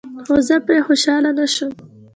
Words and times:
خو 0.25 0.35
زه 0.47 0.55
پرې 0.65 0.77
خوشحاله 0.87 1.31
نشوم. 1.37 1.73